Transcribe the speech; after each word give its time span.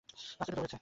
রাস্তায় 0.09 0.45
ঢুকে 0.47 0.61
পড়ছে। 0.63 0.77